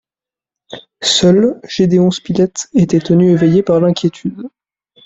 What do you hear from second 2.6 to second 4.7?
était tenu éveillé par l’inquiétude